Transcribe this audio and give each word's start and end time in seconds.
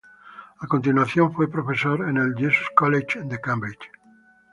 A 0.63 0.65
continuación, 0.65 1.31
fue 1.31 1.47
profesor 1.51 2.09
en 2.09 2.17
el 2.17 2.33
Jesus 2.35 2.67
College 2.75 3.21
de 3.21 3.39
Cambridge. 3.39 3.91